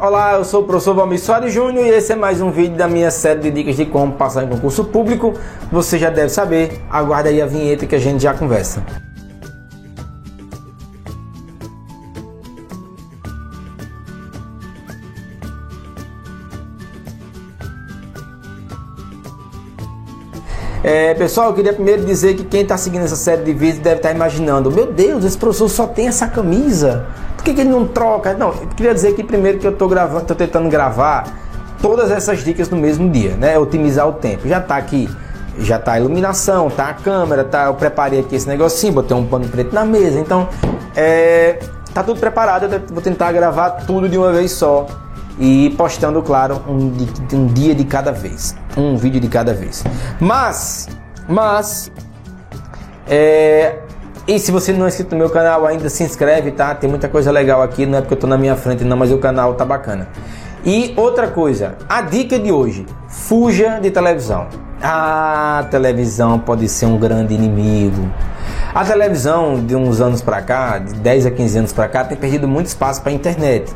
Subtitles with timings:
[0.00, 2.88] Olá, eu sou o professor Valmir Soares Júnior e esse é mais um vídeo da
[2.88, 5.34] minha série de dicas de como passar em concurso público.
[5.70, 8.82] Você já deve saber, aguarda aí a vinheta que a gente já conversa.
[20.82, 23.96] É, pessoal, eu queria primeiro dizer que quem está seguindo essa série de vídeos deve
[23.96, 27.06] estar tá imaginando: meu Deus, esse professor só tem essa camisa.
[27.36, 28.32] Por que, que ele não troca?
[28.32, 31.26] Não, eu queria dizer que primeiro que eu estou gravando, estou tentando gravar
[31.82, 33.58] todas essas dicas no mesmo dia, né?
[33.58, 34.48] Otimizar o tempo.
[34.48, 35.08] Já está aqui,
[35.58, 37.66] já está a iluminação, tá a câmera, tá.
[37.66, 40.48] Eu preparei aqui esse negocinho, botei um pano preto na mesa, então
[40.96, 41.58] é,
[41.92, 42.64] tá tudo preparado.
[42.64, 44.86] Eu vou tentar gravar tudo de uma vez só
[45.38, 46.92] e postando, claro, um,
[47.34, 49.84] um dia de cada vez, um vídeo de cada vez.
[50.20, 50.88] Mas,
[51.28, 51.90] mas,
[53.08, 53.76] é,
[54.26, 56.74] e se você não é inscrito no meu canal ainda, se inscreve, tá?
[56.74, 59.10] Tem muita coisa legal aqui, não é porque eu tô na minha frente não, mas
[59.10, 60.08] o canal tá bacana.
[60.64, 64.46] E outra coisa, a dica de hoje, fuja de televisão.
[64.82, 68.10] A televisão pode ser um grande inimigo.
[68.74, 72.16] A televisão de uns anos para cá, de 10 a 15 anos para cá, tem
[72.16, 73.74] perdido muito espaço para a internet.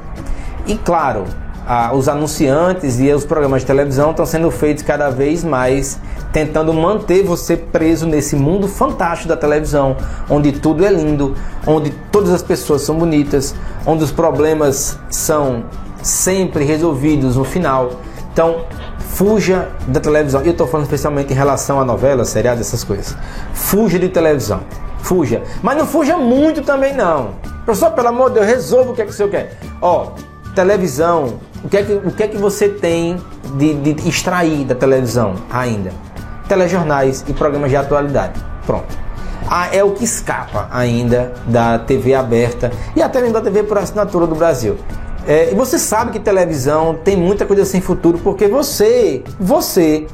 [0.67, 1.25] E claro,
[1.67, 5.99] ah, os anunciantes e os programas de televisão estão sendo feitos cada vez mais
[6.33, 9.97] tentando manter você preso nesse mundo fantástico da televisão,
[10.29, 13.55] onde tudo é lindo, onde todas as pessoas são bonitas,
[13.87, 15.65] onde os problemas são
[16.03, 17.93] sempre resolvidos no final.
[18.33, 18.65] Então,
[18.99, 20.43] fuja da televisão.
[20.43, 23.17] Eu estou falando especialmente em relação a novelas, seriados, essas coisas.
[23.53, 24.61] Fuja de televisão.
[24.99, 25.43] Fuja.
[25.63, 27.31] Mas não fuja muito também, não.
[27.65, 29.57] Professor, pelo amor de Deus, resolva o que é que o senhor quer.
[29.81, 30.09] Ó,
[30.55, 33.17] televisão, o que é que, o que, é que você tem
[33.57, 35.93] de, de extrair da televisão ainda?
[36.49, 38.41] Telejornais e programas de atualidade.
[38.67, 39.05] Pronto.
[39.49, 43.77] Ah, é o que escapa ainda da TV aberta e até mesmo da TV por
[43.77, 44.77] assinatura do Brasil.
[45.27, 50.07] É, e você sabe que televisão tem muita coisa sem futuro porque você, você,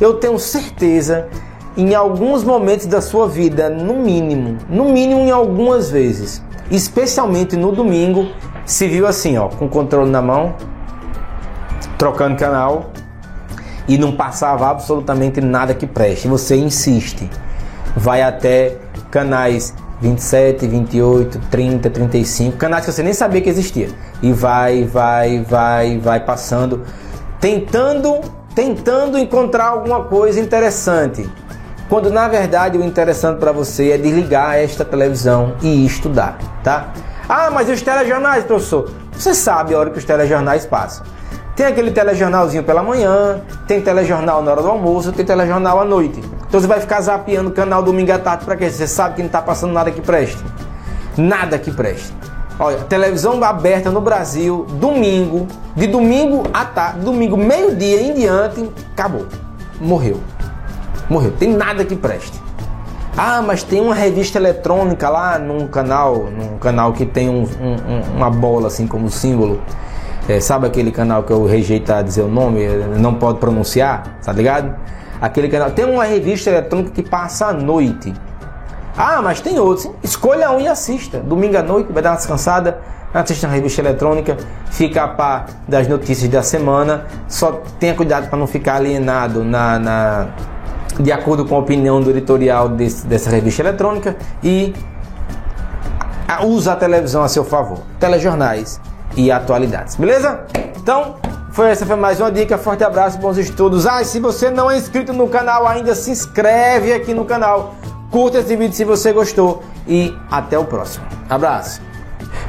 [0.00, 1.28] eu tenho certeza,
[1.76, 6.42] em alguns momentos da sua vida, no mínimo, no mínimo em algumas vezes,
[6.72, 8.28] especialmente no domingo,
[8.68, 10.54] se viu assim, ó, com o controle na mão,
[11.96, 12.90] trocando canal
[13.88, 16.28] e não passava absolutamente nada que preste.
[16.28, 17.30] Você insiste,
[17.96, 18.76] vai até
[19.10, 23.88] canais 27, 28, 30, 35, canais que você nem sabia que existia.
[24.20, 26.82] E vai, vai, vai, vai passando,
[27.40, 28.20] tentando,
[28.54, 31.26] tentando encontrar alguma coisa interessante.
[31.88, 36.92] Quando na verdade o interessante para você é desligar esta televisão e estudar, tá?
[37.28, 38.90] Ah, mas e os telejornais, professor?
[39.12, 41.04] Você sabe a hora que os telejornais passam.
[41.54, 46.22] Tem aquele telejornalzinho pela manhã, tem telejornal na hora do almoço, tem telejornal à noite.
[46.48, 48.70] Então você vai ficar zapeando o canal domingo à tarde para quê?
[48.70, 50.42] Você sabe que não está passando nada que preste.
[51.18, 52.14] Nada que preste.
[52.58, 55.46] Olha, televisão aberta no Brasil, domingo,
[55.76, 59.26] de domingo à tarde, domingo meio-dia em diante, acabou.
[59.78, 60.18] Morreu.
[61.10, 61.32] Morreu.
[61.38, 62.47] Tem nada que preste.
[63.20, 68.16] Ah, mas tem uma revista eletrônica lá num canal, num canal que tem um, um,
[68.16, 69.60] uma bola assim como símbolo.
[70.28, 72.64] É, sabe aquele canal que eu rejeito a dizer o nome,
[72.96, 74.72] não pode pronunciar, tá ligado?
[75.20, 75.72] Aquele canal.
[75.72, 78.14] Tem uma revista eletrônica que passa à noite.
[78.96, 79.90] Ah, mas tem outros.
[80.00, 81.18] Escolha um e assista.
[81.18, 82.78] Domingo à noite, vai dar uma descansada.
[83.12, 84.36] Assista uma revista eletrônica,
[84.70, 87.06] fica a par das notícias da semana.
[87.26, 90.28] Só tenha cuidado para não ficar alienado na, na
[90.98, 94.74] de acordo com a opinião do editorial desse, dessa revista eletrônica e
[96.44, 97.78] usa a televisão a seu favor.
[97.98, 98.80] Telejornais
[99.16, 99.96] e atualidades.
[99.96, 100.40] Beleza?
[100.76, 101.16] Então,
[101.50, 102.58] foi essa foi mais uma dica.
[102.58, 103.86] Forte abraço, bons estudos.
[103.86, 107.74] Ah, e se você não é inscrito no canal ainda, se inscreve aqui no canal.
[108.10, 111.04] Curta esse vídeo se você gostou e até o próximo.
[111.28, 111.80] Abraço.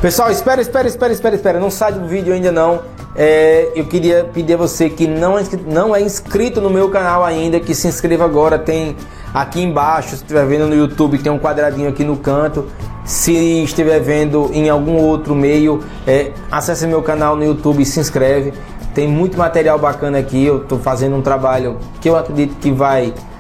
[0.02, 1.60] Pessoal, espera, espera, espera, espera, espera.
[1.60, 2.82] Não sai do vídeo ainda não.
[3.16, 6.90] É, eu queria pedir a você que não é, inscrito, não é inscrito no meu
[6.90, 8.58] canal ainda, que se inscreva agora.
[8.58, 8.96] Tem
[9.34, 12.68] aqui embaixo, se estiver vendo no YouTube, tem um quadradinho aqui no canto.
[13.04, 13.34] Se
[13.64, 18.54] estiver vendo em algum outro meio, é, acesse meu canal no YouTube e se inscreve.
[18.94, 20.46] Tem muito material bacana aqui.
[20.46, 23.14] Eu estou fazendo um trabalho que eu acredito que vai